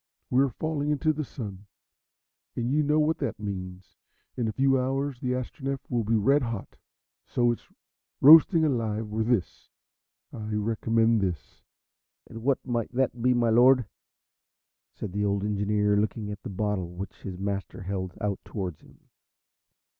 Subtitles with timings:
[0.31, 1.67] We're falling into the Sun,
[2.55, 3.97] and you know what that means.
[4.35, 6.75] In a few hours the Astronef will be red hot.
[7.27, 7.67] So it's
[8.19, 9.69] roasting alive or this.
[10.33, 11.61] I recommend this."
[12.27, 13.85] "And what might that be, my Lord?"
[14.95, 19.01] said the old engineer, looking at the bottle which his master held out towards him.